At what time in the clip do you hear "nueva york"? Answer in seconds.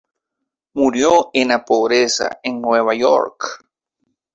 2.59-3.63